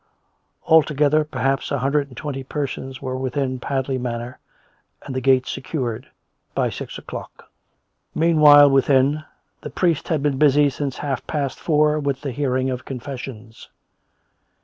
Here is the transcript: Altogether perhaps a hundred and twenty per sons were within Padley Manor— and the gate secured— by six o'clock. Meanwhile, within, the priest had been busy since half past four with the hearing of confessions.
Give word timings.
Altogether 0.65 1.23
perhaps 1.23 1.69
a 1.71 1.77
hundred 1.77 2.07
and 2.07 2.17
twenty 2.17 2.43
per 2.43 2.65
sons 2.65 3.03
were 3.03 3.15
within 3.15 3.59
Padley 3.59 3.99
Manor— 3.99 4.39
and 5.03 5.13
the 5.15 5.21
gate 5.21 5.45
secured— 5.45 6.07
by 6.55 6.71
six 6.71 6.97
o'clock. 6.97 7.51
Meanwhile, 8.15 8.71
within, 8.71 9.23
the 9.61 9.69
priest 9.69 10.07
had 10.07 10.23
been 10.23 10.39
busy 10.39 10.71
since 10.71 10.97
half 10.97 11.27
past 11.27 11.59
four 11.59 11.99
with 11.99 12.21
the 12.21 12.31
hearing 12.31 12.71
of 12.71 12.83
confessions. 12.83 13.69